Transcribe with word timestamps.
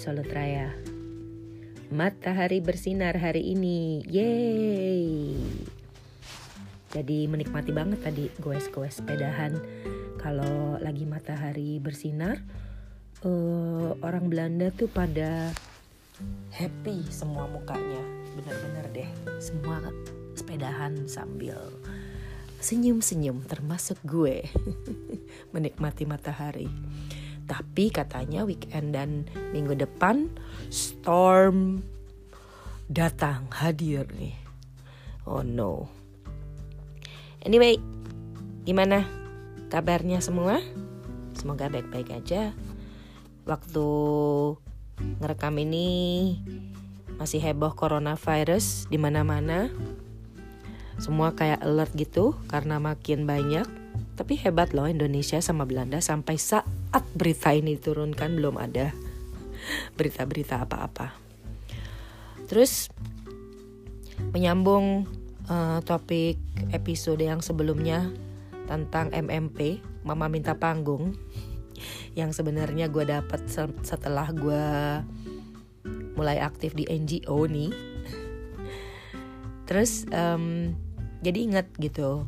Absolut 0.00 0.32
Raya. 0.32 0.72
Matahari 1.92 2.64
bersinar 2.64 3.20
hari 3.20 3.52
ini, 3.52 4.00
yeay! 4.08 5.36
Jadi 6.88 7.28
menikmati 7.28 7.68
banget 7.68 8.00
tadi 8.00 8.32
goes-goes 8.40 8.96
sepedahan. 8.96 9.60
Kalau 10.16 10.80
lagi 10.80 11.04
matahari 11.04 11.76
bersinar, 11.84 12.40
uh, 13.28 13.92
orang 14.00 14.32
Belanda 14.32 14.72
tuh 14.72 14.88
pada 14.88 15.52
happy 16.48 17.04
semua 17.12 17.44
mukanya, 17.52 18.00
bener-bener 18.40 19.04
deh. 19.04 19.10
Semua 19.36 19.84
sepedahan 20.32 20.96
sambil 21.12 21.60
senyum-senyum 22.64 23.44
termasuk 23.44 24.00
gue 24.08 24.48
menikmati 25.52 26.08
matahari. 26.08 26.72
Tapi 27.50 27.90
katanya 27.90 28.46
weekend 28.46 28.94
dan 28.94 29.26
minggu 29.50 29.74
depan 29.74 30.30
storm 30.70 31.82
datang 32.86 33.50
hadir 33.50 34.06
nih. 34.14 34.38
Oh 35.26 35.42
no. 35.42 35.90
Anyway, 37.42 37.82
gimana 38.62 39.02
kabarnya 39.66 40.22
semua? 40.22 40.62
Semoga 41.34 41.66
baik-baik 41.66 42.14
aja. 42.22 42.54
Waktu 43.50 43.88
ngerekam 45.18 45.58
ini 45.58 45.88
masih 47.18 47.42
heboh 47.42 47.74
coronavirus 47.74 48.86
di 48.86 48.96
mana-mana 48.96 49.74
semua 51.00 51.32
kayak 51.32 51.64
alert 51.64 51.92
gitu 51.96 52.36
karena 52.46 52.76
makin 52.76 53.24
banyak. 53.24 53.66
Tapi 54.14 54.36
hebat 54.36 54.76
loh 54.76 54.84
Indonesia 54.86 55.40
sama 55.40 55.64
Belanda 55.64 55.98
sampai 55.98 56.36
saat 56.36 56.68
berita 57.14 57.54
ini 57.54 57.78
diturunkan 57.78 58.30
belum 58.34 58.56
ada 58.58 58.90
berita-berita 59.94 60.64
apa-apa. 60.64 61.14
Terus 62.50 62.90
menyambung 64.34 65.06
uh, 65.46 65.78
topik 65.86 66.38
episode 66.74 67.22
yang 67.22 67.38
sebelumnya 67.44 68.10
tentang 68.66 69.10
MMP, 69.10 69.82
Mama 70.02 70.30
Minta 70.30 70.54
Panggung, 70.58 71.14
yang 72.18 72.34
sebenarnya 72.34 72.90
gue 72.90 73.04
dapat 73.06 73.40
setelah 73.82 74.30
gue 74.34 74.66
mulai 76.18 76.42
aktif 76.42 76.74
di 76.74 76.86
NGO 76.90 77.46
nih. 77.46 77.70
Terus 79.70 80.08
um, 80.10 80.74
jadi 81.22 81.38
ingat 81.46 81.70
gitu 81.78 82.26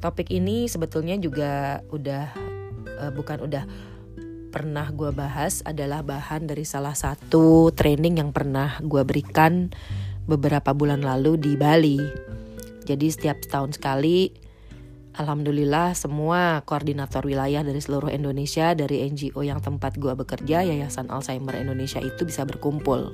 topik 0.00 0.32
ini 0.32 0.68
sebetulnya 0.68 1.16
juga 1.16 1.80
udah 1.92 2.53
uh, 3.04 3.12
bukan 3.12 3.44
udah 3.44 3.64
pernah 4.48 4.86
gue 4.94 5.10
bahas 5.10 5.60
adalah 5.66 6.00
bahan 6.06 6.46
dari 6.46 6.62
salah 6.62 6.94
satu 6.94 7.74
training 7.74 8.22
yang 8.22 8.30
pernah 8.30 8.78
gue 8.80 9.02
berikan 9.02 9.68
beberapa 10.24 10.72
bulan 10.72 11.02
lalu 11.02 11.36
di 11.36 11.52
Bali. 11.58 11.98
Jadi 12.84 13.06
setiap 13.10 13.42
tahun 13.44 13.74
sekali, 13.74 14.30
alhamdulillah 15.18 15.92
semua 15.98 16.62
koordinator 16.64 17.26
wilayah 17.26 17.66
dari 17.66 17.80
seluruh 17.82 18.08
Indonesia 18.14 18.72
dari 18.72 19.04
NGO 19.10 19.42
yang 19.42 19.58
tempat 19.58 19.98
gue 19.98 20.14
bekerja, 20.14 20.62
Yayasan 20.62 21.10
Alzheimer 21.10 21.58
Indonesia 21.58 21.98
itu 21.98 22.24
bisa 22.24 22.46
berkumpul 22.46 23.12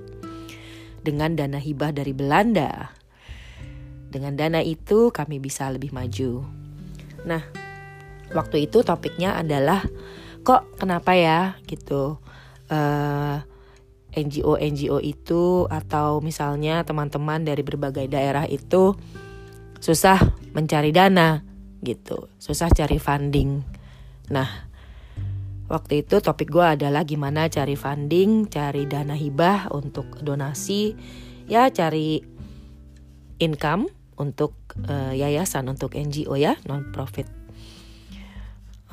dengan 1.01 1.33
dana 1.35 1.57
hibah 1.57 1.97
dari 1.97 2.13
Belanda 2.13 3.01
dengan 4.11 4.35
dana 4.35 4.59
itu 4.59 5.15
kami 5.15 5.39
bisa 5.39 5.71
lebih 5.71 5.95
maju. 5.95 6.43
Nah, 7.23 7.47
waktu 8.35 8.71
itu 8.71 8.83
topiknya 8.87 9.39
adalah 9.39 9.85
kok 10.43 10.67
kenapa 10.81 11.15
ya? 11.15 11.59
gitu. 11.67 12.19
Eh, 12.71 13.37
NGO 14.11 14.59
NGO 14.59 14.99
itu 14.99 15.71
atau 15.71 16.19
misalnya 16.19 16.83
teman-teman 16.83 17.47
dari 17.47 17.63
berbagai 17.63 18.11
daerah 18.11 18.43
itu 18.51 18.99
susah 19.79 20.19
mencari 20.51 20.91
dana 20.91 21.47
gitu, 21.81 22.27
susah 22.37 22.69
cari 22.75 22.99
funding. 22.99 23.63
Nah, 24.35 24.69
waktu 25.71 26.03
itu 26.05 26.19
topik 26.19 26.51
gue 26.51 26.67
adalah 26.77 27.07
gimana 27.07 27.47
cari 27.47 27.79
funding, 27.79 28.51
cari 28.51 28.85
dana 28.85 29.15
hibah 29.15 29.71
untuk 29.73 30.21
donasi, 30.21 30.93
ya 31.47 31.71
cari 31.71 32.21
income 33.41 33.89
untuk 34.21 34.53
uh, 34.85 35.17
yayasan 35.17 35.65
untuk 35.73 35.97
NGO 35.97 36.37
ya 36.37 36.61
non 36.69 36.93
profit 36.93 37.40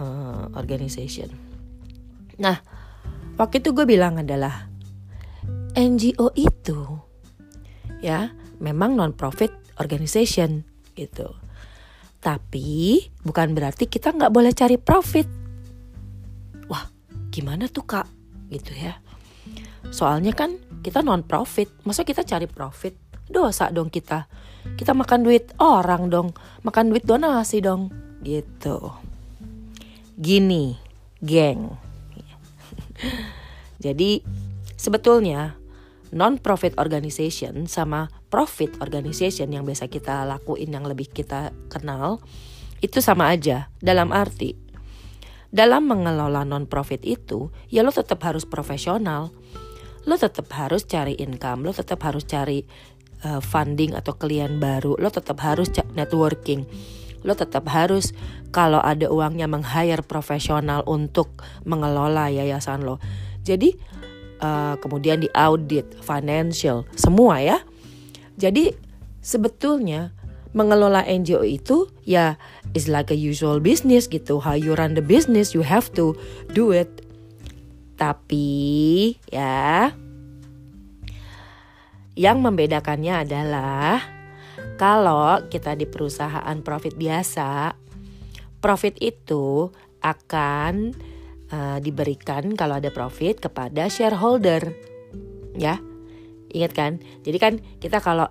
uh, 0.02 0.50
organization. 0.58 1.30
Nah 2.42 2.58
waktu 3.38 3.62
itu 3.62 3.74
gue 3.74 3.86
bilang 3.86 4.22
adalah 4.22 4.70
NGO 5.78 6.34
itu 6.34 6.80
ya 8.02 8.34
memang 8.58 8.98
non 8.98 9.14
profit 9.14 9.54
organization 9.78 10.66
gitu. 10.98 11.30
Tapi 12.18 13.02
bukan 13.22 13.54
berarti 13.54 13.86
kita 13.86 14.14
nggak 14.14 14.34
boleh 14.34 14.52
cari 14.54 14.78
profit. 14.82 15.28
Wah 16.70 16.90
gimana 17.30 17.70
tuh 17.70 17.86
kak 17.86 18.08
gitu 18.50 18.74
ya. 18.74 18.98
Soalnya 19.94 20.34
kan 20.36 20.58
kita 20.84 21.00
non 21.00 21.24
profit, 21.24 21.72
masa 21.88 22.04
kita 22.04 22.26
cari 22.26 22.50
profit? 22.50 22.96
Dosa 23.28 23.68
dong 23.76 23.92
kita 23.92 24.24
kita 24.76 24.92
makan 24.92 25.24
duit 25.24 25.56
orang 25.64 26.12
dong 26.12 26.36
makan 26.68 26.92
duit 26.92 27.08
donasi 27.08 27.64
dong 27.64 27.94
gitu 28.26 28.92
gini 30.18 30.76
geng. 31.22 31.78
Jadi 33.86 34.26
sebetulnya 34.74 35.56
non-profit 36.10 36.76
organization 36.82 37.70
sama 37.70 38.10
profit 38.34 38.74
organization 38.82 39.54
yang 39.54 39.64
biasa 39.64 39.86
kita 39.88 40.26
lakuin 40.26 40.74
yang 40.74 40.90
lebih 40.90 41.08
kita 41.14 41.54
kenal 41.70 42.20
itu 42.82 43.00
sama 43.00 43.30
aja. 43.30 43.70
Dalam 43.78 44.10
arti 44.10 44.68
dalam 45.48 45.88
mengelola 45.88 46.44
non-profit 46.44 47.08
itu 47.08 47.56
ya 47.72 47.80
lo 47.86 47.94
tetap 47.94 48.20
harus 48.28 48.44
profesional. 48.44 49.32
Lo 50.08 50.16
tetap 50.16 50.48
harus 50.56 50.88
cari 50.88 51.20
income 51.20 51.68
lo 51.68 51.72
tetap 51.76 52.04
harus 52.04 52.24
cari 52.28 52.64
uh, 53.24 53.40
funding 53.40 53.96
atau 53.96 54.16
klien 54.16 54.60
baru, 54.60 55.00
lo 55.00 55.10
tetap 55.12 55.40
harus 55.44 55.72
networking. 55.96 56.68
Lo 57.26 57.34
tetap 57.34 57.70
harus 57.70 58.14
kalau 58.54 58.82
ada 58.82 59.10
uangnya 59.10 59.50
meng-hire 59.50 60.04
profesional 60.06 60.84
untuk 60.86 61.42
mengelola 61.66 62.30
yayasan 62.30 62.86
lo. 62.86 63.02
Jadi 63.42 63.74
uh, 64.42 64.76
kemudian 64.82 65.24
di 65.24 65.30
audit 65.34 65.98
financial 66.04 66.86
semua 66.94 67.42
ya. 67.42 67.58
Jadi 68.38 68.74
sebetulnya 69.22 70.14
mengelola 70.56 71.04
NGO 71.06 71.44
itu 71.46 71.90
ya 72.08 72.40
is 72.74 72.90
like 72.90 73.14
a 73.14 73.18
usual 73.18 73.62
business 73.62 74.10
gitu. 74.10 74.42
How 74.42 74.58
you 74.58 74.74
run 74.78 74.94
the 74.98 75.06
business 75.06 75.54
you 75.54 75.66
have 75.66 75.90
to 75.98 76.18
do 76.54 76.74
it. 76.74 76.90
Tapi 77.98 79.18
ya 79.34 79.94
yang 82.18 82.42
membedakannya 82.42 83.26
adalah 83.26 84.17
kalau 84.78 85.42
kita 85.50 85.74
di 85.74 85.90
perusahaan 85.90 86.58
profit 86.62 86.94
biasa, 86.94 87.74
profit 88.62 88.94
itu 89.02 89.74
akan 90.06 90.94
uh, 91.50 91.78
diberikan 91.82 92.54
kalau 92.54 92.78
ada 92.78 92.94
profit 92.94 93.42
kepada 93.42 93.90
shareholder. 93.90 94.72
Ya. 95.58 95.82
Ingat 96.54 96.72
kan? 96.78 96.92
Jadi 97.26 97.38
kan 97.42 97.54
kita 97.82 98.00
kalau 98.00 98.30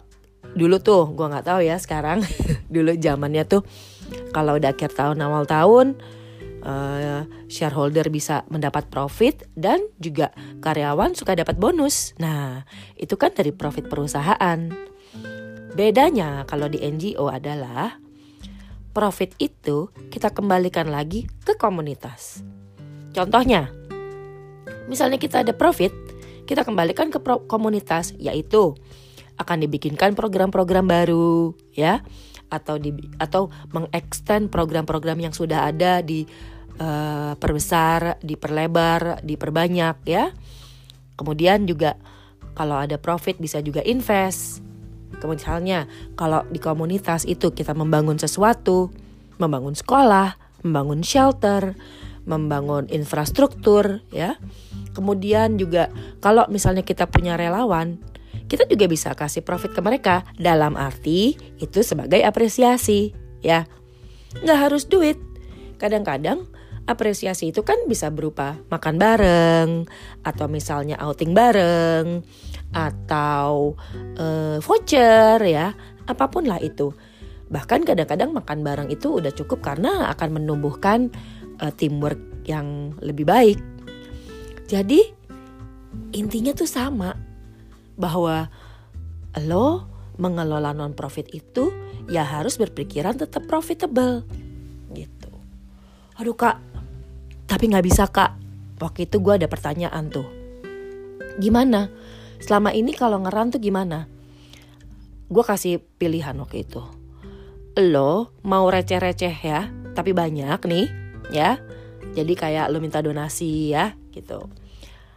dulu 0.55 0.81
tuh 0.81 1.13
gua 1.13 1.29
nggak 1.29 1.47
tahu 1.51 1.61
ya 1.67 1.77
sekarang 1.77 2.25
dulu 2.75 2.97
zamannya 2.97 3.45
tuh 3.45 3.61
kalau 4.33 4.57
udah 4.57 4.73
akhir 4.73 4.95
tahun 4.97 5.21
awal 5.21 5.45
tahun 5.45 5.99
uh, 6.63 7.27
shareholder 7.51 8.09
bisa 8.09 8.47
mendapat 8.49 8.87
profit 8.89 9.45
dan 9.59 9.83
juga 9.99 10.35
karyawan 10.63 11.15
suka 11.15 11.35
dapat 11.39 11.59
bonus. 11.59 12.15
Nah, 12.23 12.67
itu 12.99 13.15
kan 13.19 13.35
dari 13.35 13.55
profit 13.55 13.91
perusahaan. 13.91 14.71
Bedanya 15.77 16.49
kalau 16.49 16.73
di 16.73 16.81
NGO 16.81 17.29
adalah 17.29 18.01
profit 18.97 19.37
itu 19.37 19.93
kita 20.09 20.33
kembalikan 20.33 20.89
lagi 20.89 21.29
ke 21.45 21.53
komunitas. 21.61 22.41
Contohnya, 23.13 23.69
misalnya 24.89 25.21
kita 25.21 25.45
ada 25.45 25.53
profit, 25.53 25.93
kita 26.49 26.65
kembalikan 26.65 27.13
ke 27.13 27.21
komunitas 27.45 28.17
yaitu 28.17 28.73
akan 29.37 29.69
dibikinkan 29.69 30.17
program-program 30.17 30.89
baru 30.89 31.53
ya 31.77 32.01
atau 32.49 32.81
di 32.81 32.97
atau 33.21 33.53
mengextend 33.77 34.49
program-program 34.49 35.29
yang 35.29 35.37
sudah 35.37 35.69
ada 35.69 36.01
di 36.01 36.25
uh, 36.81 37.37
perbesar, 37.37 38.17
diperlebar, 38.25 39.21
diperbanyak 39.21 39.97
ya. 40.09 40.33
Kemudian 41.21 41.69
juga 41.69 42.01
kalau 42.57 42.81
ada 42.81 42.97
profit 42.97 43.37
bisa 43.37 43.61
juga 43.61 43.85
invest. 43.85 44.66
Misalnya 45.25 45.89
kalau 46.15 46.45
di 46.53 46.61
komunitas 46.61 47.25
itu 47.25 47.51
kita 47.51 47.73
membangun 47.73 48.21
sesuatu, 48.21 48.93
membangun 49.41 49.73
sekolah, 49.73 50.37
membangun 50.63 51.01
shelter, 51.01 51.75
membangun 52.27 52.91
infrastruktur 52.91 54.03
ya. 54.11 54.37
Kemudian 54.93 55.57
juga 55.57 55.89
kalau 56.21 56.45
misalnya 56.51 56.83
kita 56.83 57.07
punya 57.07 57.39
relawan, 57.39 58.03
kita 58.47 58.67
juga 58.67 58.87
bisa 58.91 59.15
kasih 59.15 59.43
profit 59.47 59.73
ke 59.73 59.81
mereka 59.81 60.27
dalam 60.37 60.75
arti 60.75 61.39
itu 61.59 61.81
sebagai 61.83 62.23
apresiasi 62.23 63.15
ya. 63.43 63.65
Nggak 64.43 64.59
harus 64.69 64.87
duit. 64.91 65.17
Kadang-kadang 65.77 66.49
apresiasi 66.87 67.51
itu 67.51 67.67
kan 67.67 67.77
bisa 67.91 68.09
berupa 68.15 68.57
makan 68.71 68.97
bareng 68.97 69.71
atau 70.23 70.47
misalnya 70.47 70.97
outing 71.03 71.35
bareng 71.35 72.23
atau 72.77 73.73
uh, 74.21 74.61
voucher 74.61 75.41
ya, 75.41 75.73
apa 76.05 76.29
pun 76.29 76.45
lah 76.45 76.61
itu. 76.61 76.93
Bahkan 77.49 77.89
kadang-kadang 77.89 78.37
makan 78.37 78.61
bareng 78.61 78.89
itu 78.93 79.17
udah 79.17 79.33
cukup 79.33 79.65
karena 79.65 80.13
akan 80.13 80.37
menumbuhkan 80.37 81.09
uh, 81.65 81.73
teamwork 81.73 82.21
yang 82.45 82.93
lebih 83.01 83.25
baik 83.25 83.59
jadi 84.67 84.99
intinya 86.11 86.51
tuh 86.53 86.67
sama 86.67 87.15
bahwa 87.95 88.51
lo 89.47 89.87
mengelola 90.19 90.75
non 90.75 90.93
profit 90.93 91.31
itu 91.31 91.71
ya 92.11 92.27
harus 92.27 92.59
berpikiran 92.59 93.15
tetap 93.15 93.47
profitable 93.47 94.27
gitu. 94.91 95.31
Aduh 96.19 96.35
kak, 96.35 96.59
tapi 97.47 97.71
nggak 97.71 97.87
bisa 97.87 98.11
kak. 98.11 98.35
Waktu 98.77 99.09
itu 99.09 99.23
gue 99.23 99.39
ada 99.41 99.49
pertanyaan 99.49 100.11
tuh. 100.11 100.27
Gimana? 101.39 101.89
Selama 102.41 102.73
ini 102.73 102.93
kalau 102.93 103.21
ngeran 103.23 103.53
tuh 103.53 103.61
gimana? 103.61 104.07
Gue 105.27 105.43
kasih 105.43 105.83
pilihan 105.99 106.37
waktu 106.39 106.63
itu. 106.63 106.83
Lo 107.77 108.33
mau 108.47 108.69
receh-receh 108.71 109.37
ya, 109.43 109.69
tapi 109.93 110.17
banyak 110.17 110.61
nih 110.65 110.87
ya. 111.35 111.59
Jadi 112.17 112.33
kayak 112.33 112.73
lo 112.73 112.81
minta 112.81 113.05
donasi 113.05 113.75
ya, 113.75 113.93
gitu. 114.15 114.49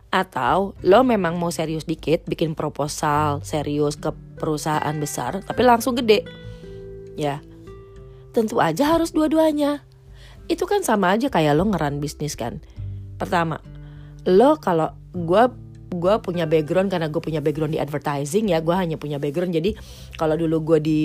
Atau 0.09 0.73
lo 0.81 1.05
memang 1.05 1.37
mau 1.37 1.53
serius 1.53 1.85
dikit 1.85 2.25
bikin 2.25 2.57
proposal 2.57 3.45
serius 3.45 3.93
ke 3.93 4.09
perusahaan 4.41 4.95
besar 4.97 5.45
tapi 5.45 5.61
langsung 5.61 5.93
gede. 5.93 6.25
Ya. 7.13 7.45
Tentu 8.33 8.57
aja 8.57 8.97
harus 8.97 9.13
dua-duanya. 9.13 9.85
Itu 10.49 10.65
kan 10.65 10.81
sama 10.81 11.13
aja 11.13 11.29
kayak 11.29 11.53
lo 11.53 11.69
ngeran 11.69 12.01
bisnis 12.01 12.33
kan. 12.33 12.57
Pertama, 13.21 13.61
lo 14.25 14.57
kalau 14.57 14.97
gue 15.13 15.43
gue 15.89 16.13
punya 16.21 16.45
background 16.45 16.93
karena 16.93 17.09
gue 17.09 17.21
punya 17.21 17.41
background 17.41 17.73
di 17.73 17.81
advertising 17.81 18.53
ya 18.53 18.61
gue 18.61 18.75
hanya 18.77 18.95
punya 19.01 19.17
background. 19.17 19.51
Jadi 19.57 19.73
kalau 20.15 20.37
dulu 20.37 20.75
gue 20.75 20.79
di 20.79 20.99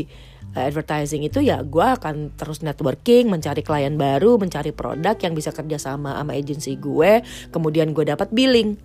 uh, 0.52 0.62
advertising 0.64 1.24
itu 1.24 1.40
ya 1.40 1.64
gue 1.64 1.82
akan 1.84 2.36
terus 2.36 2.60
networking 2.60 3.32
mencari 3.32 3.64
klien 3.64 3.96
baru 3.96 4.36
mencari 4.36 4.76
produk 4.76 5.16
yang 5.16 5.32
bisa 5.32 5.50
kerja 5.56 5.80
sama 5.80 6.20
sama 6.20 6.36
agensi 6.36 6.76
gue 6.76 7.24
kemudian 7.48 7.96
gue 7.96 8.04
dapat 8.04 8.28
billing. 8.30 8.76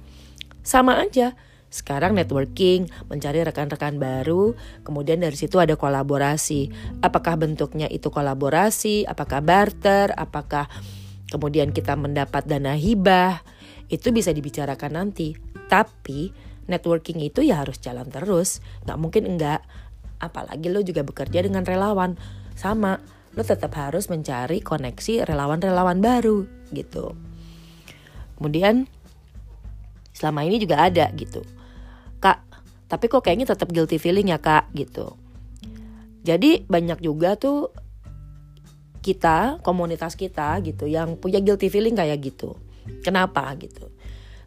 Sama 0.63 0.99
aja. 1.03 1.35
Sekarang 1.69 2.17
networking, 2.17 2.89
mencari 3.13 3.45
rekan-rekan 3.45 4.01
baru, 4.01 4.57
kemudian 4.81 5.21
dari 5.21 5.37
situ 5.37 5.61
ada 5.61 5.77
kolaborasi. 5.77 6.73
Apakah 7.05 7.37
bentuknya 7.37 7.85
itu 7.85 8.09
kolaborasi, 8.09 9.05
apakah 9.05 9.45
barter, 9.45 10.09
apakah 10.17 10.65
kemudian 11.29 11.69
kita 11.69 11.93
mendapat 11.93 12.49
dana 12.49 12.73
hibah, 12.73 13.45
itu 13.89 14.13
bisa 14.13 14.29
dibicarakan 14.29 14.95
nanti. 14.95 15.33
Tapi 15.69 16.31
networking 16.69 17.19
itu 17.25 17.41
ya 17.41 17.65
harus 17.65 17.81
jalan 17.81 18.07
terus, 18.07 18.61
nggak 18.85 18.99
mungkin 19.01 19.25
enggak. 19.25 19.65
Apalagi 20.21 20.69
lo 20.69 20.85
juga 20.85 21.01
bekerja 21.01 21.41
dengan 21.41 21.65
relawan, 21.65 22.15
sama 22.53 23.01
lo 23.33 23.41
tetap 23.41 23.73
harus 23.77 24.07
mencari 24.07 24.61
koneksi 24.61 25.25
relawan-relawan 25.25 25.99
baru 25.99 26.45
gitu. 26.69 27.17
Kemudian 28.37 28.85
selama 30.13 30.45
ini 30.45 30.61
juga 30.61 30.85
ada 30.85 31.09
gitu, 31.17 31.41
kak. 32.21 32.45
Tapi 32.89 33.05
kok 33.05 33.21
kayaknya 33.21 33.53
tetap 33.53 33.69
guilty 33.69 34.01
feeling 34.01 34.33
ya 34.33 34.41
kak 34.41 34.69
gitu. 34.73 35.13
Jadi 36.25 36.65
banyak 36.65 36.99
juga 37.01 37.37
tuh 37.39 37.71
kita 38.99 39.63
komunitas 39.63 40.19
kita 40.19 40.59
gitu 40.59 40.85
yang 40.85 41.15
punya 41.15 41.39
guilty 41.39 41.71
feeling 41.71 41.95
kayak 41.95 42.19
gitu. 42.19 42.59
Kenapa 43.05 43.49
gitu? 43.57 43.89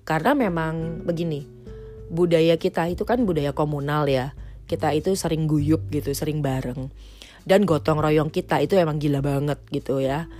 Karena 0.02 0.34
memang 0.34 1.06
begini, 1.06 1.46
budaya 2.10 2.58
kita 2.58 2.90
itu 2.90 3.06
kan 3.06 3.22
budaya 3.22 3.54
komunal 3.54 4.10
ya. 4.10 4.34
Kita 4.66 4.92
itu 4.92 5.14
sering 5.14 5.46
guyup 5.46 5.88
gitu, 5.88 6.12
sering 6.12 6.42
bareng. 6.42 6.90
Dan 7.42 7.66
gotong 7.66 7.98
royong 7.98 8.30
kita 8.30 8.62
itu 8.62 8.78
emang 8.78 9.02
gila 9.02 9.22
banget 9.22 9.58
gitu 9.70 9.98
ya. 9.98 10.30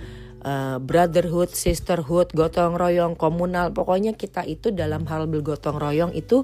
Uh, 0.43 0.75
brotherhood, 0.75 1.55
sisterhood, 1.55 2.27
gotong 2.35 2.75
royong, 2.75 3.15
komunal, 3.15 3.71
pokoknya 3.71 4.11
kita 4.19 4.43
itu 4.43 4.75
dalam 4.75 5.07
hal 5.07 5.31
bergotong 5.31 5.79
royong 5.79 6.11
itu 6.11 6.43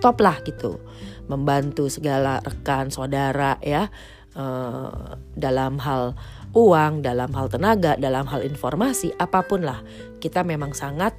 top 0.00 0.24
lah 0.24 0.40
gitu, 0.40 0.80
membantu 1.28 1.92
segala 1.92 2.40
rekan, 2.40 2.88
saudara 2.88 3.60
ya, 3.60 3.92
uh, 4.40 5.20
dalam 5.36 5.76
hal 5.84 6.16
uang, 6.56 7.04
dalam 7.04 7.28
hal 7.36 7.52
tenaga, 7.52 8.00
dalam 8.00 8.24
hal 8.24 8.40
informasi, 8.40 9.12
apa 9.20 9.44
pun 9.44 9.60
lah, 9.60 9.84
kita 10.24 10.40
memang 10.40 10.72
sangat 10.72 11.12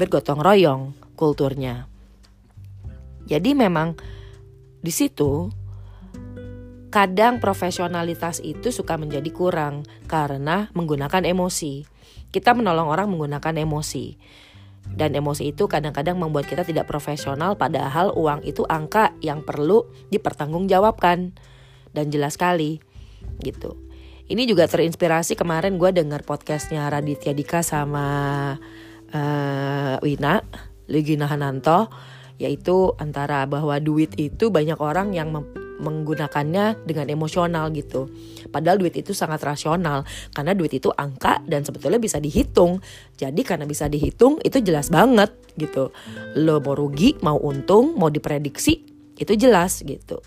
bergotong 0.00 0.40
royong 0.40 0.96
kulturnya. 1.12 1.84
Jadi 3.28 3.52
memang 3.52 3.92
di 4.80 4.88
situ 4.88 5.52
kadang 6.88 7.36
profesionalitas 7.36 8.40
itu 8.40 8.72
suka 8.72 8.96
menjadi 8.96 9.28
kurang 9.28 9.84
karena 10.08 10.72
menggunakan 10.72 11.28
emosi. 11.28 11.84
Kita 12.32 12.56
menolong 12.56 12.88
orang 12.88 13.12
menggunakan 13.12 13.60
emosi. 13.60 14.16
Dan 14.88 15.12
emosi 15.12 15.52
itu 15.52 15.68
kadang-kadang 15.68 16.16
membuat 16.16 16.48
kita 16.48 16.64
tidak 16.64 16.88
profesional 16.88 17.60
padahal 17.60 18.16
uang 18.16 18.40
itu 18.48 18.64
angka 18.64 19.12
yang 19.20 19.44
perlu 19.44 19.84
dipertanggungjawabkan. 20.08 21.36
Dan 21.92 22.08
jelas 22.08 22.40
sekali 22.40 22.80
gitu. 23.44 23.87
Ini 24.28 24.44
juga 24.44 24.68
terinspirasi 24.68 25.40
kemarin 25.40 25.80
gue 25.80 25.88
dengar 25.88 26.20
podcastnya 26.20 26.84
Raditya 26.92 27.32
Dika 27.32 27.64
sama 27.64 28.04
uh, 29.08 29.96
Wina 30.04 30.44
Legina 30.84 31.24
Hananto 31.24 31.88
yaitu 32.36 32.92
antara 33.00 33.48
bahwa 33.48 33.80
duit 33.80 34.12
itu 34.20 34.52
banyak 34.52 34.76
orang 34.84 35.16
yang 35.16 35.32
menggunakannya 35.80 36.84
dengan 36.84 37.08
emosional 37.08 37.72
gitu. 37.72 38.12
Padahal 38.52 38.76
duit 38.76 39.00
itu 39.00 39.16
sangat 39.16 39.40
rasional 39.40 40.04
karena 40.36 40.52
duit 40.52 40.76
itu 40.76 40.92
angka 40.92 41.40
dan 41.48 41.64
sebetulnya 41.64 41.96
bisa 41.96 42.20
dihitung. 42.20 42.84
Jadi 43.16 43.40
karena 43.40 43.64
bisa 43.64 43.88
dihitung 43.88 44.44
itu 44.44 44.60
jelas 44.60 44.92
banget 44.92 45.32
gitu. 45.56 45.88
Lo 46.36 46.60
mau 46.60 46.76
rugi, 46.76 47.16
mau 47.24 47.40
untung, 47.40 47.96
mau 47.96 48.12
diprediksi 48.12 48.84
itu 49.16 49.32
jelas 49.40 49.80
gitu. 49.80 50.20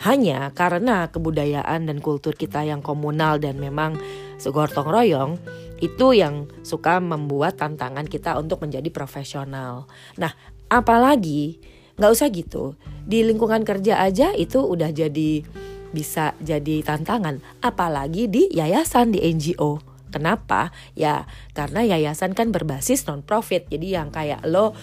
Hanya 0.00 0.48
karena 0.56 1.12
kebudayaan 1.12 1.84
dan 1.84 2.00
kultur 2.00 2.32
kita 2.32 2.64
yang 2.64 2.80
komunal 2.80 3.36
dan 3.36 3.60
memang 3.60 4.00
segortong 4.40 4.88
royong 4.88 5.36
itu 5.84 6.16
yang 6.16 6.48
suka 6.64 7.00
membuat 7.00 7.60
tantangan 7.60 8.08
kita 8.08 8.36
untuk 8.40 8.64
menjadi 8.64 8.88
profesional. 8.88 9.84
Nah, 10.16 10.32
apalagi 10.72 11.60
nggak 12.00 12.12
usah 12.16 12.32
gitu 12.32 12.80
di 13.04 13.20
lingkungan 13.20 13.60
kerja 13.60 14.00
aja 14.00 14.32
itu 14.32 14.64
udah 14.64 14.88
jadi 14.88 15.44
bisa 15.92 16.32
jadi 16.40 16.80
tantangan, 16.80 17.42
apalagi 17.60 18.30
di 18.30 18.48
yayasan 18.48 19.12
di 19.12 19.20
NGO. 19.20 19.82
Kenapa? 20.10 20.74
Ya 20.98 21.28
karena 21.54 21.86
yayasan 21.86 22.34
kan 22.34 22.50
berbasis 22.50 23.06
non 23.06 23.22
profit, 23.22 23.68
jadi 23.70 24.02
yang 24.02 24.08
kayak 24.10 24.42
lo 24.46 24.74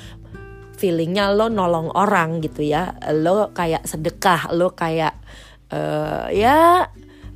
feelingnya 0.77 1.33
lo 1.33 1.49
nolong 1.49 1.91
orang 1.97 2.39
gitu 2.45 2.61
ya, 2.61 2.93
lo 3.11 3.49
kayak 3.51 3.83
sedekah, 3.89 4.53
lo 4.53 4.77
kayak 4.77 5.17
uh, 5.73 6.29
ya 6.29 6.87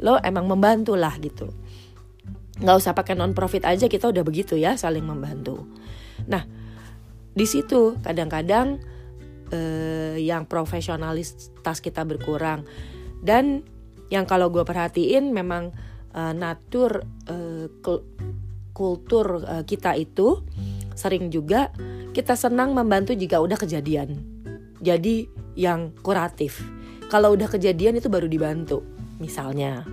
lo 0.01 0.17
emang 0.21 0.49
membantu 0.49 0.93
lah 0.97 1.13
gitu. 1.17 1.49
Nggak 2.61 2.77
usah 2.77 2.93
pakai 2.93 3.17
non 3.17 3.33
profit 3.33 3.65
aja 3.65 3.89
kita 3.89 4.09
udah 4.13 4.21
begitu 4.21 4.53
ya 4.57 4.77
saling 4.77 5.05
membantu. 5.05 5.65
Nah 6.29 6.45
di 7.31 7.45
situ 7.47 7.97
kadang-kadang 8.03 8.77
eh, 9.49 10.19
yang 10.19 10.45
profesionalitas 10.45 11.77
kita 11.81 12.05
berkurang. 12.05 12.65
Dan 13.21 13.61
yang 14.11 14.25
kalau 14.25 14.49
gue 14.49 14.65
perhatiin 14.65 15.33
memang 15.33 15.73
eh, 16.13 16.33
natur 16.33 17.05
eh, 17.29 17.69
kultur 18.73 19.25
eh, 19.45 19.63
kita 19.65 19.97
itu 19.97 20.41
sering 20.95 21.31
juga 21.31 21.71
kita 22.11 22.35
senang 22.35 22.75
membantu 22.75 23.15
jika 23.15 23.39
udah 23.39 23.55
kejadian. 23.55 24.19
Jadi 24.81 25.29
yang 25.55 25.93
kuratif. 26.01 26.63
Kalau 27.11 27.35
udah 27.35 27.47
kejadian 27.51 27.99
itu 27.99 28.07
baru 28.07 28.27
dibantu 28.27 28.83
misalnya. 29.19 29.83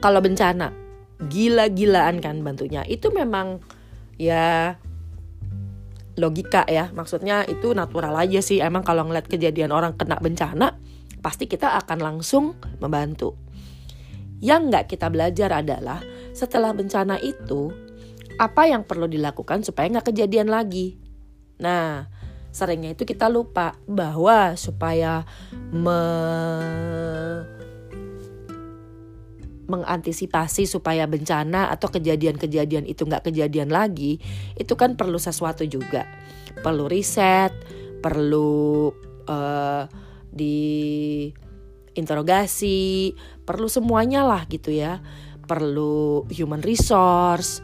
Kalau 0.00 0.20
bencana 0.20 0.70
gila-gilaan 1.24 2.20
kan 2.20 2.44
bantunya. 2.44 2.84
Itu 2.84 3.10
memang 3.10 3.64
ya 4.20 4.76
logika 6.16 6.68
ya. 6.68 6.92
Maksudnya 6.92 7.48
itu 7.48 7.72
natural 7.72 8.16
aja 8.16 8.40
sih. 8.44 8.60
Emang 8.60 8.84
kalau 8.84 9.08
ngeliat 9.08 9.28
kejadian 9.28 9.72
orang 9.72 9.96
kena 9.96 10.20
bencana 10.20 10.76
pasti 11.24 11.48
kita 11.48 11.74
akan 11.84 11.98
langsung 11.98 12.54
membantu. 12.78 13.34
Yang 14.38 14.60
nggak 14.68 14.84
kita 14.92 15.08
belajar 15.08 15.50
adalah 15.64 16.04
setelah 16.36 16.76
bencana 16.76 17.16
itu 17.24 17.72
apa 18.36 18.68
yang 18.68 18.84
perlu 18.84 19.08
dilakukan 19.08 19.64
supaya 19.64 19.88
nggak 19.88 20.12
kejadian 20.12 20.52
lagi. 20.52 21.00
Nah, 21.56 22.04
seringnya 22.52 22.92
itu 22.92 23.08
kita 23.08 23.32
lupa 23.32 23.76
bahwa 23.88 24.56
supaya 24.60 25.24
me 25.72 26.00
mengantisipasi 29.66 30.62
supaya 30.62 31.10
bencana 31.10 31.74
atau 31.74 31.90
kejadian-kejadian 31.90 32.86
itu 32.86 33.02
nggak 33.02 33.26
kejadian 33.32 33.72
lagi, 33.74 34.22
itu 34.54 34.78
kan 34.78 34.94
perlu 34.94 35.18
sesuatu 35.18 35.66
juga, 35.66 36.06
perlu 36.62 36.86
riset, 36.86 37.50
perlu 37.98 38.94
uh, 39.26 39.90
di 40.30 41.26
interogasi, 41.98 43.10
perlu 43.42 43.66
semuanya 43.66 44.22
lah 44.22 44.46
gitu 44.46 44.70
ya, 44.70 45.02
perlu 45.50 46.22
human 46.30 46.62
resource 46.62 47.58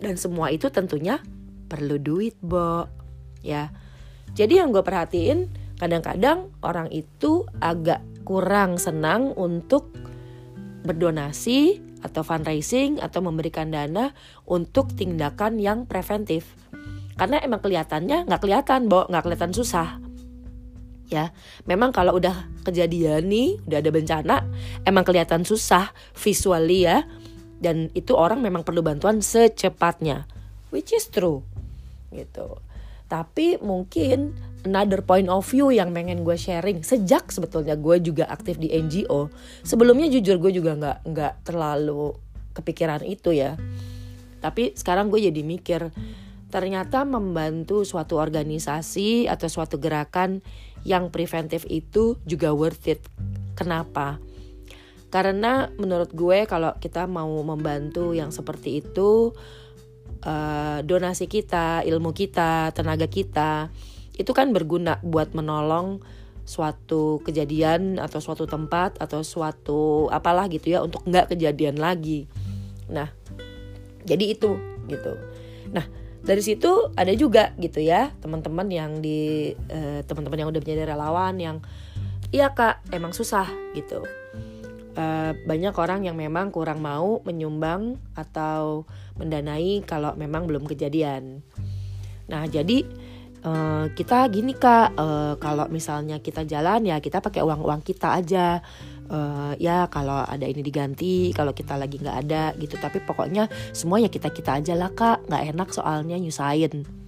dan 0.00 0.16
semua 0.16 0.48
itu 0.48 0.72
tentunya 0.72 1.20
perlu 1.68 2.00
duit, 2.00 2.34
Bo. 2.40 2.88
Ya. 3.44 3.70
Jadi 4.34 4.58
yang 4.58 4.72
gue 4.72 4.82
perhatiin 4.82 5.52
kadang-kadang 5.76 6.52
orang 6.60 6.88
itu 6.92 7.48
agak 7.60 8.02
kurang 8.24 8.76
senang 8.76 9.32
untuk 9.36 9.92
berdonasi 10.84 11.80
atau 12.00 12.24
fundraising 12.24 12.96
atau 13.00 13.20
memberikan 13.20 13.68
dana 13.68 14.16
untuk 14.48 14.92
tindakan 14.96 15.60
yang 15.60 15.84
preventif. 15.84 16.56
Karena 17.20 17.36
emang 17.44 17.60
kelihatannya 17.60 18.24
nggak 18.24 18.40
kelihatan 18.40 18.88
bo. 18.88 19.04
Nggak 19.04 19.24
kelihatan 19.28 19.52
susah. 19.52 20.00
Ya. 21.12 21.36
Memang 21.68 21.92
kalau 21.92 22.16
udah 22.16 22.48
kejadian 22.64 23.28
nih 23.28 23.60
udah 23.66 23.78
ada 23.80 23.90
bencana 23.90 24.36
emang 24.84 25.04
kelihatan 25.04 25.42
susah 25.48 25.90
visually 26.12 26.84
ya 26.84 27.04
dan 27.60 27.92
itu 27.92 28.16
orang 28.16 28.40
memang 28.40 28.64
perlu 28.64 28.80
bantuan 28.80 29.20
secepatnya. 29.20 30.24
Which 30.72 30.96
is 30.96 31.12
true. 31.12 31.44
Gitu. 32.10 32.58
Tapi 33.06 33.60
mungkin 33.60 34.32
another 34.64 35.04
point 35.04 35.28
of 35.28 35.44
view 35.44 35.68
yang 35.68 35.92
pengen 35.92 36.24
gue 36.24 36.36
sharing 36.36 36.84
sejak 36.84 37.28
sebetulnya 37.28 37.76
gue 37.76 37.96
juga 38.00 38.28
aktif 38.28 38.60
di 38.60 38.68
NGO 38.68 39.32
sebelumnya 39.64 40.12
jujur 40.12 40.36
gue 40.36 40.52
juga 40.52 40.76
nggak 40.76 40.98
nggak 41.08 41.34
terlalu 41.48 42.16
kepikiran 42.56 43.02
itu 43.04 43.34
ya. 43.34 43.56
Tapi 44.40 44.72
sekarang 44.72 45.12
gue 45.12 45.20
jadi 45.20 45.42
mikir 45.44 45.92
ternyata 46.50 47.06
membantu 47.06 47.86
suatu 47.86 48.18
organisasi 48.18 49.30
atau 49.30 49.46
suatu 49.46 49.78
gerakan 49.78 50.42
yang 50.82 51.12
preventif 51.12 51.68
itu 51.68 52.16
juga 52.24 52.50
worth 52.56 52.88
it. 52.90 53.02
Kenapa 53.54 54.18
karena 55.10 55.74
menurut 55.74 56.14
gue 56.14 56.46
kalau 56.46 56.74
kita 56.78 57.10
mau 57.10 57.30
membantu 57.42 58.14
yang 58.14 58.30
seperti 58.30 58.78
itu 58.78 59.34
uh, 60.22 60.78
donasi 60.86 61.26
kita, 61.26 61.82
ilmu 61.82 62.14
kita, 62.14 62.70
tenaga 62.70 63.10
kita 63.10 63.74
itu 64.14 64.30
kan 64.36 64.52
berguna 64.54 65.00
buat 65.02 65.32
menolong 65.32 65.98
suatu 66.44 67.22
kejadian 67.22 67.96
atau 68.02 68.18
suatu 68.18 68.44
tempat 68.44 68.98
atau 68.98 69.22
suatu 69.22 70.10
apalah 70.10 70.50
gitu 70.50 70.74
ya 70.74 70.84
untuk 70.84 71.02
nggak 71.06 71.34
kejadian 71.34 71.78
lagi. 71.78 72.26
Nah, 72.90 73.10
jadi 74.04 74.34
itu 74.34 74.58
gitu. 74.90 75.12
Nah, 75.70 75.86
dari 76.20 76.42
situ 76.42 76.90
ada 76.98 77.14
juga 77.14 77.54
gitu 77.56 77.80
ya 77.80 78.12
teman-teman 78.18 78.66
yang 78.68 78.98
di 78.98 79.50
uh, 79.54 80.02
teman-teman 80.04 80.38
yang 80.42 80.48
udah 80.50 80.60
menjadi 80.60 80.82
relawan 80.90 81.34
yang 81.38 81.56
iya 82.34 82.52
kak 82.52 82.82
emang 82.92 83.14
susah 83.14 83.46
gitu. 83.72 84.04
Uh, 84.90 85.38
banyak 85.46 85.70
orang 85.78 86.02
yang 86.02 86.18
memang 86.18 86.50
kurang 86.50 86.82
mau 86.82 87.22
menyumbang 87.22 87.94
atau 88.18 88.82
mendanai 89.22 89.86
kalau 89.86 90.18
memang 90.18 90.50
belum 90.50 90.66
kejadian. 90.66 91.46
Nah, 92.26 92.50
jadi 92.50 92.82
uh, 93.46 93.86
kita 93.94 94.26
gini 94.34 94.50
kak, 94.58 94.98
uh, 94.98 95.38
kalau 95.38 95.70
misalnya 95.70 96.18
kita 96.18 96.42
jalan 96.42 96.90
ya 96.90 96.98
kita 96.98 97.22
pakai 97.22 97.38
uang 97.38 97.62
uang 97.62 97.82
kita 97.86 98.18
aja. 98.18 98.58
Uh, 99.10 99.58
ya 99.58 99.90
kalau 99.90 100.22
ada 100.22 100.46
ini 100.46 100.62
diganti, 100.62 101.34
kalau 101.34 101.54
kita 101.54 101.78
lagi 101.78 101.98
nggak 101.98 102.18
ada 102.26 102.54
gitu. 102.58 102.74
Tapi 102.74 102.98
pokoknya 103.06 103.46
semuanya 103.70 104.10
kita 104.10 104.30
kita 104.34 104.58
aja 104.58 104.74
lah 104.74 104.90
kak, 104.90 105.26
nggak 105.30 105.54
enak 105.54 105.68
soalnya 105.70 106.18
nyusahin. 106.18 106.99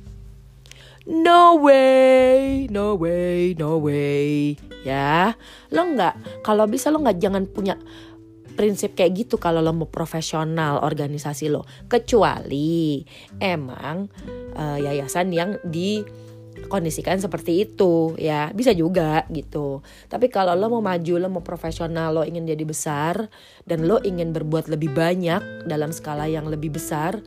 No 1.02 1.58
way, 1.58 2.70
no 2.70 2.94
way, 2.94 3.58
no 3.58 3.82
way. 3.82 4.54
Ya, 4.86 5.34
lo 5.74 5.82
nggak. 5.82 6.46
Kalau 6.46 6.70
bisa 6.70 6.94
lo 6.94 7.02
nggak 7.02 7.18
jangan 7.18 7.44
punya 7.50 7.74
prinsip 8.52 8.94
kayak 8.94 9.26
gitu 9.26 9.40
kalau 9.40 9.64
lo 9.64 9.72
mau 9.72 9.88
profesional 9.88 10.84
organisasi 10.84 11.48
lo 11.48 11.64
kecuali 11.88 13.00
emang 13.40 14.06
uh, 14.54 14.78
yayasan 14.78 15.32
yang 15.32 15.56
di 15.64 16.04
kondisikan 16.68 17.16
seperti 17.16 17.64
itu 17.64 18.12
ya 18.20 18.52
bisa 18.52 18.76
juga 18.76 19.24
gitu 19.32 19.80
tapi 20.06 20.28
kalau 20.28 20.52
lo 20.52 20.68
mau 20.68 20.84
maju 20.84 21.14
lo 21.16 21.28
mau 21.32 21.44
profesional 21.44 22.12
lo 22.12 22.22
ingin 22.28 22.44
jadi 22.44 22.64
besar 22.68 23.32
dan 23.64 23.88
lo 23.88 23.98
ingin 24.04 24.36
berbuat 24.36 24.68
lebih 24.68 24.92
banyak 24.92 25.64
dalam 25.64 25.90
skala 25.90 26.28
yang 26.28 26.46
lebih 26.46 26.76
besar 26.76 27.24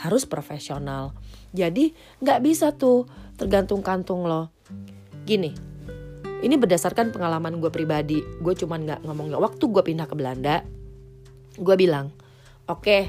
harus 0.00 0.24
profesional 0.24 1.12
jadi 1.50 1.94
nggak 2.22 2.40
bisa 2.42 2.72
tuh. 2.74 3.06
Tergantung 3.40 3.80
kantung 3.80 4.28
lo 4.28 4.52
gini 5.24 5.70
ini 6.40 6.56
berdasarkan 6.56 7.12
pengalaman 7.12 7.60
gue 7.60 7.68
pribadi. 7.68 8.20
Gue 8.40 8.56
cuman 8.56 8.84
nggak 8.84 9.00
ngomongnya 9.04 9.36
waktu 9.40 9.64
gue 9.64 9.82
pindah 9.84 10.08
ke 10.08 10.16
Belanda 10.16 10.64
gue 11.60 11.76
bilang 11.76 12.14
oke 12.70 12.80
okay, 12.86 13.02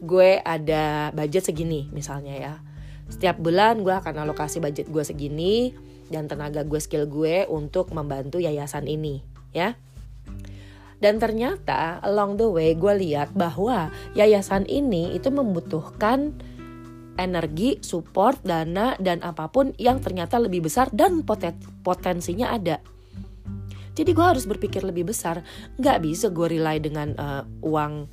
gue 0.00 0.40
ada 0.40 1.12
budget 1.12 1.52
segini 1.52 1.92
misalnya 1.92 2.34
ya. 2.36 2.54
Setiap 3.10 3.42
bulan 3.42 3.82
gue 3.84 3.92
akan 3.92 4.24
alokasi 4.24 4.62
budget 4.62 4.88
gue 4.88 5.04
segini 5.04 5.74
dan 6.08 6.26
tenaga 6.26 6.64
gue 6.64 6.80
skill 6.80 7.06
gue 7.06 7.44
untuk 7.50 7.92
membantu 7.92 8.40
yayasan 8.40 8.88
ini 8.88 9.20
ya. 9.52 9.76
Dan 11.00 11.16
ternyata 11.16 11.96
along 12.04 12.36
the 12.36 12.48
way 12.48 12.76
gue 12.76 12.92
lihat 12.92 13.32
bahwa 13.32 13.88
yayasan 14.12 14.68
ini 14.68 15.16
itu 15.16 15.32
membutuhkan 15.32 16.36
energi, 17.18 17.80
support, 17.82 18.40
dana, 18.44 18.94
dan 19.00 19.24
apa 19.24 19.50
pun 19.50 19.74
yang 19.80 19.98
ternyata 19.98 20.38
lebih 20.38 20.66
besar 20.68 20.92
dan 20.94 21.26
poten 21.26 21.56
potensinya 21.82 22.54
ada. 22.54 22.78
Jadi 23.94 24.10
gue 24.14 24.26
harus 24.26 24.46
berpikir 24.46 24.86
lebih 24.86 25.10
besar. 25.10 25.42
Nggak 25.76 25.98
bisa 26.06 26.26
gue 26.30 26.46
rely 26.46 26.78
dengan 26.78 27.12
uh, 27.18 27.42
uang 27.66 28.06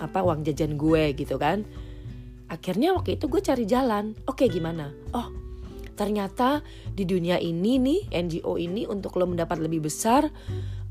apa 0.00 0.18
uang 0.24 0.42
jajan 0.44 0.74
gue 0.74 1.14
gitu 1.14 1.38
kan. 1.38 1.62
Akhirnya 2.50 2.92
waktu 2.92 3.16
itu 3.16 3.30
gue 3.30 3.40
cari 3.40 3.64
jalan. 3.64 4.12
Oke 4.26 4.50
gimana? 4.50 4.90
Oh 5.14 5.30
ternyata 6.00 6.64
di 6.96 7.04
dunia 7.04 7.36
ini 7.36 7.76
nih 7.76 8.08
NGO 8.08 8.56
ini 8.56 8.88
untuk 8.88 9.20
lo 9.20 9.28
mendapat 9.28 9.60
lebih 9.60 9.84
besar 9.84 10.32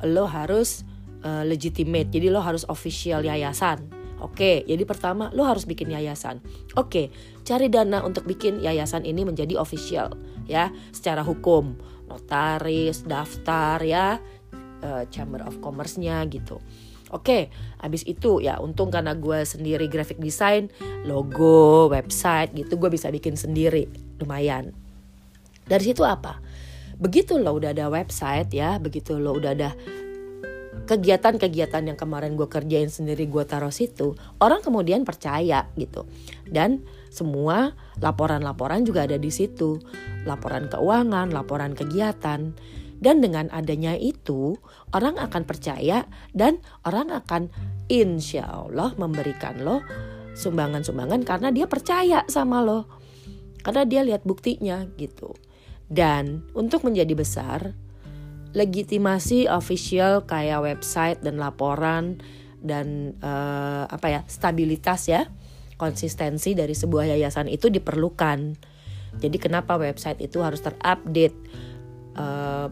lo 0.05 0.29
harus 0.29 0.85
uh, 1.25 1.41
legitimate. 1.41 2.13
Jadi 2.13 2.29
lo 2.29 2.45
harus 2.45 2.61
official 2.69 3.25
yayasan 3.25 3.98
Oke, 4.19 4.67
jadi 4.67 4.83
pertama 4.83 5.31
lo 5.31 5.47
harus 5.47 5.63
bikin 5.63 5.91
yayasan. 5.95 6.43
Oke, 6.75 7.11
cari 7.47 7.71
dana 7.71 8.03
untuk 8.03 8.27
bikin 8.27 8.59
yayasan 8.59 9.07
ini 9.07 9.23
menjadi 9.23 9.55
official 9.55 10.15
ya, 10.43 10.71
secara 10.91 11.23
hukum, 11.23 11.79
notaris, 12.11 13.07
daftar 13.07 13.79
ya, 13.83 14.19
uh, 14.83 15.03
Chamber 15.07 15.43
of 15.47 15.63
Commerce-nya 15.63 16.27
gitu. 16.27 16.59
Oke, 17.09 17.49
habis 17.81 18.05
itu 18.05 18.37
ya 18.37 18.61
untung 18.61 18.93
karena 18.93 19.17
gue 19.17 19.41
sendiri 19.41 19.89
graphic 19.89 20.21
design, 20.21 20.69
logo, 21.09 21.89
website 21.89 22.53
gitu 22.53 22.77
gue 22.77 22.91
bisa 22.93 23.09
bikin 23.09 23.33
sendiri, 23.33 23.89
lumayan. 24.21 24.75
Dari 25.65 25.83
situ 25.89 26.05
apa? 26.05 26.37
Begitu 26.99 27.41
lo 27.41 27.57
udah 27.57 27.73
ada 27.73 27.89
website 27.89 28.53
ya, 28.53 28.77
begitu 28.77 29.17
lo 29.17 29.33
udah 29.33 29.57
ada 29.57 29.73
kegiatan-kegiatan 30.89 31.85
yang 31.85 31.93
kemarin 31.93 32.33
gue 32.33 32.49
kerjain 32.49 32.89
sendiri 32.89 33.29
gue 33.29 33.45
taruh 33.45 33.69
situ 33.69 34.17
orang 34.41 34.65
kemudian 34.65 35.05
percaya 35.05 35.69
gitu. 35.77 36.09
Dan 36.49 36.81
semua 37.13 37.77
laporan-laporan 38.01 38.81
juga 38.81 39.05
ada 39.05 39.21
di 39.21 39.29
situ. 39.29 39.77
Laporan 40.25 40.65
keuangan 40.65 41.29
laporan 41.29 41.77
kegiatan. 41.77 42.57
Dan 42.99 43.15
dengan 43.23 43.47
adanya 43.55 43.95
itu 43.95 44.59
orang 44.91 45.15
akan 45.15 45.47
percaya 45.47 46.03
dan 46.35 46.59
orang 46.83 47.15
akan 47.15 47.47
insya 47.87 48.43
Allah 48.43 48.91
memberikan 48.99 49.63
lo 49.63 49.79
sumbangan-sumbangan 50.35 51.23
karena 51.23 51.47
dia 51.55 51.63
percaya 51.69 52.27
sama 52.27 52.59
lo. 52.59 52.89
Karena 53.63 53.87
dia 53.87 54.01
lihat 54.03 54.27
buktinya 54.27 54.83
gitu. 54.99 55.31
Dan 55.87 56.43
untuk 56.51 56.83
menjadi 56.83 57.15
besar 57.15 57.71
legitimasi 58.53 59.45
official 59.45 60.25
kayak 60.25 60.65
website 60.65 61.19
dan 61.21 61.37
laporan 61.37 62.21
dan 62.59 63.15
uh, 63.23 63.87
apa 63.87 64.07
ya 64.09 64.21
stabilitas 64.27 65.07
ya 65.07 65.29
konsistensi 65.79 66.57
dari 66.57 66.75
sebuah 66.75 67.15
yayasan 67.15 67.47
itu 67.47 67.71
diperlukan. 67.71 68.59
Jadi 69.19 69.37
kenapa 69.41 69.79
website 69.79 70.21
itu 70.21 70.43
harus 70.43 70.59
terupdate, 70.61 71.39
uh, 72.19 72.67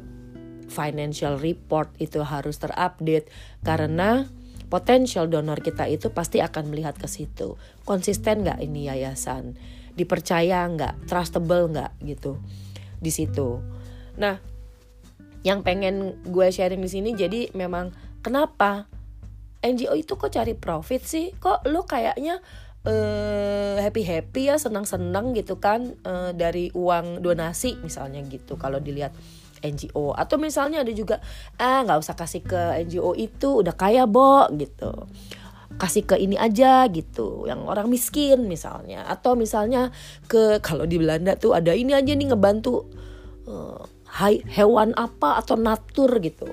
financial 0.68 1.40
report 1.40 1.96
itu 2.04 2.20
harus 2.22 2.60
terupdate 2.60 3.32
karena 3.64 4.28
Potensial 4.68 5.32
donor 5.32 5.64
kita 5.64 5.88
itu 5.88 6.12
pasti 6.12 6.44
akan 6.44 6.68
melihat 6.68 7.00
ke 7.00 7.08
situ. 7.08 7.56
Konsisten 7.88 8.44
nggak 8.44 8.60
ini 8.60 8.92
yayasan? 8.92 9.56
Dipercaya 9.96 10.68
nggak? 10.68 11.08
Trustable 11.08 11.72
nggak 11.72 11.96
gitu? 12.04 12.36
Di 13.00 13.08
situ. 13.08 13.64
Nah, 14.20 14.44
yang 15.46 15.62
pengen 15.62 16.18
gue 16.26 16.48
sharing 16.50 16.82
di 16.82 16.90
sini 16.90 17.10
jadi 17.14 17.54
memang 17.54 17.94
kenapa 18.26 18.90
NGO 19.62 19.94
itu 19.98 20.14
kok 20.16 20.32
cari 20.32 20.54
profit 20.54 21.02
sih? 21.02 21.34
Kok 21.34 21.66
lo 21.70 21.84
kayaknya 21.84 22.40
uh, 22.86 23.76
happy 23.82 24.04
happy 24.06 24.54
ya 24.54 24.56
senang 24.62 24.86
senang 24.86 25.34
gitu 25.34 25.58
kan 25.58 25.98
uh, 26.06 26.32
dari 26.32 26.70
uang 26.72 27.26
donasi 27.26 27.76
misalnya 27.82 28.22
gitu 28.26 28.56
kalau 28.56 28.78
dilihat 28.78 29.12
NGO 29.66 30.14
atau 30.14 30.38
misalnya 30.38 30.86
ada 30.86 30.94
juga 30.94 31.18
ah 31.58 31.82
nggak 31.82 31.98
usah 31.98 32.14
kasih 32.14 32.46
ke 32.46 32.62
NGO 32.86 33.18
itu 33.18 33.66
udah 33.66 33.74
kaya 33.74 34.06
bo 34.06 34.46
gitu. 34.54 35.10
Kasih 35.78 36.10
ke 36.10 36.18
ini 36.18 36.34
aja 36.38 36.90
gitu. 36.90 37.46
Yang 37.46 37.62
orang 37.70 37.88
miskin 37.90 38.50
misalnya. 38.50 39.06
Atau 39.06 39.38
misalnya 39.38 39.94
ke 40.26 40.58
kalau 40.62 40.90
di 40.90 40.98
Belanda 40.98 41.38
tuh 41.38 41.54
ada 41.54 41.74
ini 41.74 41.94
aja 41.94 42.18
nih 42.18 42.34
ngebantu 42.34 42.90
uh, 43.46 43.86
hewan 44.50 44.98
apa 44.98 45.38
atau 45.38 45.54
natur 45.54 46.18
gitu 46.18 46.50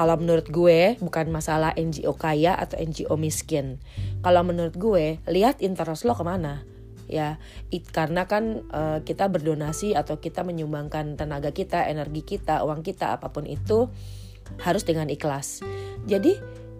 kalau 0.00 0.16
menurut 0.16 0.48
gue 0.48 0.96
bukan 0.96 1.28
masalah 1.28 1.76
NGO 1.76 2.16
kaya 2.16 2.56
atau 2.56 2.80
NGO 2.80 3.20
miskin. 3.20 3.76
Kalau 4.24 4.40
menurut 4.40 4.72
gue 4.72 5.20
lihat 5.28 5.60
interest 5.60 6.08
lo 6.08 6.16
ke 6.16 6.24
mana 6.24 6.64
ya 7.10 7.42
it, 7.74 7.90
karena 7.90 8.24
kan 8.24 8.64
uh, 8.70 9.02
kita 9.02 9.26
berdonasi 9.26 9.98
atau 9.98 10.22
kita 10.22 10.40
menyumbangkan 10.40 11.20
tenaga 11.20 11.52
kita, 11.52 11.84
energi 11.84 12.22
kita, 12.24 12.62
uang 12.64 12.80
kita 12.80 13.18
apa 13.18 13.28
pun 13.28 13.44
itu 13.44 13.92
harus 14.62 14.86
dengan 14.88 15.10
ikhlas. 15.12 15.60
Jadi 16.06 16.38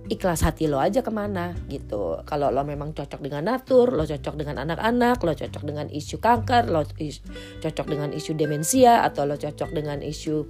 ikhlas 0.08 0.46
hati 0.46 0.70
lo 0.70 0.80
aja 0.80 1.04
ke 1.04 1.12
mana 1.12 1.52
gitu. 1.68 2.22
Kalau 2.24 2.48
lo 2.48 2.62
memang 2.64 2.96
cocok 2.96 3.20
dengan 3.20 3.50
natur, 3.50 3.92
lo 3.92 4.08
cocok 4.08 4.34
dengan 4.38 4.62
anak-anak, 4.62 5.20
lo 5.20 5.32
cocok 5.36 5.62
dengan 5.66 5.86
isu 5.90 6.22
kanker, 6.22 6.70
lo 6.72 6.86
is, 6.96 7.20
cocok 7.60 7.86
dengan 7.86 8.10
isu 8.14 8.32
demensia 8.38 9.04
atau 9.04 9.28
lo 9.28 9.36
cocok 9.36 9.70
dengan 9.74 10.00
isu 10.00 10.46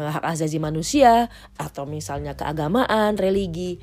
Eh, 0.00 0.08
hak 0.08 0.22
asasi 0.22 0.56
manusia 0.56 1.28
atau 1.60 1.84
misalnya 1.84 2.32
keagamaan, 2.32 3.18
religi 3.18 3.82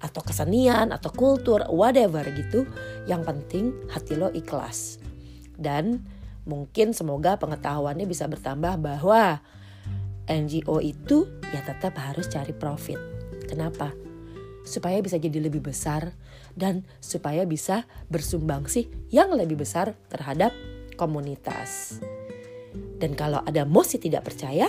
atau 0.00 0.24
kesenian 0.24 0.94
atau 0.94 1.12
kultur 1.12 1.66
whatever 1.68 2.24
gitu. 2.30 2.64
Yang 3.04 3.22
penting 3.28 3.64
hati 3.92 4.14
lo 4.16 4.32
ikhlas. 4.32 5.02
Dan 5.58 6.08
mungkin 6.48 6.96
semoga 6.96 7.36
pengetahuannya 7.36 8.08
bisa 8.08 8.24
bertambah 8.30 8.80
bahwa 8.80 9.44
NGO 10.24 10.80
itu 10.80 11.28
ya 11.52 11.60
tetap 11.60 12.00
harus 12.00 12.32
cari 12.32 12.56
profit. 12.56 13.00
Kenapa? 13.44 14.07
Supaya 14.68 15.00
bisa 15.00 15.16
jadi 15.16 15.40
lebih 15.40 15.64
besar 15.64 16.12
dan 16.52 16.84
supaya 17.00 17.48
bisa 17.48 17.88
bersumbangsi 18.12 18.92
yang 19.08 19.32
lebih 19.32 19.64
besar 19.64 19.96
terhadap 20.12 20.52
komunitas. 21.00 22.04
Dan 23.00 23.16
kalau 23.16 23.40
ada 23.40 23.64
mosi 23.64 23.96
tidak 23.96 24.28
percaya, 24.28 24.68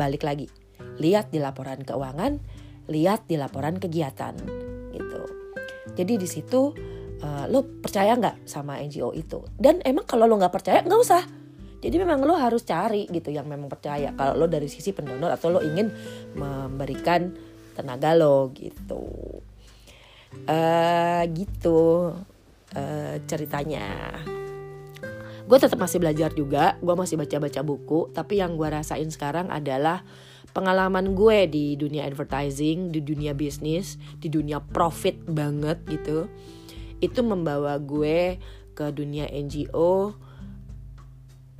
balik 0.00 0.24
lagi. 0.24 0.48
Lihat 0.96 1.28
di 1.28 1.44
laporan 1.44 1.84
keuangan 1.84 2.62
lihat 2.90 3.30
di 3.30 3.38
laporan 3.38 3.78
kegiatan 3.78 4.34
gitu. 4.90 5.22
Jadi 5.94 6.12
di 6.18 6.28
situ 6.28 6.72
uh, 7.22 7.44
lo 7.46 7.62
percaya 7.80 8.16
nggak 8.18 8.48
sama 8.48 8.80
NGO 8.82 9.14
itu? 9.14 9.44
Dan 9.54 9.84
emang 9.86 10.08
kalau 10.08 10.26
lo 10.26 10.34
nggak 10.40 10.54
percaya 10.54 10.80
nggak 10.82 11.00
usah. 11.02 11.22
Jadi 11.82 11.98
memang 11.98 12.22
lo 12.22 12.38
harus 12.38 12.62
cari 12.62 13.10
gitu 13.10 13.34
yang 13.34 13.50
memang 13.50 13.66
percaya. 13.66 14.14
Kalau 14.14 14.38
lo 14.38 14.46
dari 14.46 14.70
sisi 14.70 14.94
pendonor 14.94 15.34
atau 15.34 15.50
lo 15.50 15.60
ingin 15.62 15.90
memberikan 16.38 17.34
tenaga 17.72 18.14
lo 18.16 18.52
gitu. 18.54 19.02
Uh, 20.48 21.22
gitu 21.32 22.12
uh, 22.76 23.14
ceritanya. 23.28 24.16
Gue 25.44 25.58
tetap 25.60 25.76
masih 25.76 26.00
belajar 26.00 26.32
juga 26.32 26.80
gue 26.80 26.94
masih 26.96 27.20
baca-baca 27.20 27.60
buku 27.60 28.08
tapi 28.14 28.40
yang 28.40 28.56
gue 28.56 28.68
rasain 28.70 29.10
sekarang 29.12 29.52
adalah 29.52 30.00
pengalaman 30.56 31.12
gue 31.16 31.48
di 31.48 31.66
dunia 31.76 32.04
advertising 32.08 32.92
di 32.92 33.00
dunia 33.04 33.36
bisnis 33.36 34.00
di 34.20 34.32
dunia 34.32 34.60
profit 34.62 35.20
banget 35.28 35.82
gitu. 35.88 36.30
Itu 37.02 37.20
membawa 37.26 37.76
gue 37.82 38.38
ke 38.72 38.86
dunia 38.94 39.28
NGO 39.28 40.16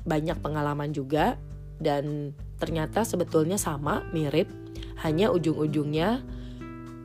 banyak 0.03 0.39
pengalaman 0.43 0.91
juga 0.91 1.37
dan 1.83 2.35
ternyata 2.59 3.03
sebetulnya 3.03 3.59
sama 3.59 4.07
mirip 4.15 4.62
hanya 5.03 5.33
ujung-ujungnya 5.33 6.23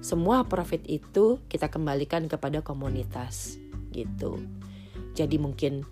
semua 0.01 0.45
profit 0.45 0.85
itu 0.85 1.41
kita 1.49 1.67
kembalikan 1.67 2.29
kepada 2.29 2.61
komunitas 2.61 3.57
gitu. 3.91 4.39
Jadi 5.17 5.41
mungkin 5.41 5.83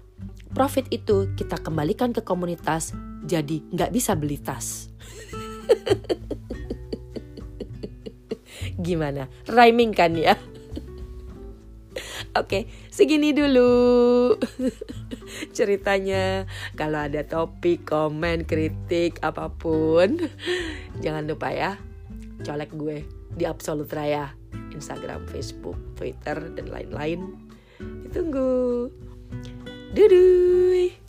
profit 0.53 0.85
itu 0.93 1.33
kita 1.35 1.57
kembalikan 1.59 2.13
ke 2.13 2.21
komunitas 2.21 2.93
jadi 3.25 3.65
nggak 3.73 3.91
bisa 3.91 4.13
beli 4.13 4.38
tas. 4.38 4.93
Gimana? 8.85 9.25
Rhyming 9.49 9.97
kan 9.97 10.13
ya? 10.13 10.38
Oke, 12.39 12.67
segini 12.91 13.33
dulu 13.33 14.35
ceritanya. 15.57 16.45
Kalau 16.75 17.07
ada 17.07 17.23
topik, 17.25 17.88
komen, 17.88 18.45
kritik, 18.45 19.17
apa 19.23 19.49
pun, 19.49 20.19
jangan 20.99 21.27
lupa 21.27 21.51
ya, 21.51 21.75
colek 22.43 22.71
gue 22.75 23.03
di 23.36 23.43
Absolut 23.43 23.89
Raya, 23.91 24.31
Instagram, 24.71 25.27
Facebook, 25.27 25.75
Twitter, 25.99 26.51
dan 26.55 26.67
lain-lain. 26.71 27.36
Ditunggu. 28.03 28.91
Doo. 29.95 31.05